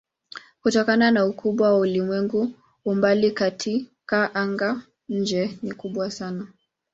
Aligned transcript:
Kutokana 0.61 1.11
na 1.11 1.25
ukubwa 1.25 1.69
wa 1.73 1.79
ulimwengu 1.79 2.51
umbali 2.85 3.31
katika 3.31 4.35
anga-nje 4.35 5.59
ni 5.61 5.71
kubwa 5.73 6.11
sana. 6.11 6.47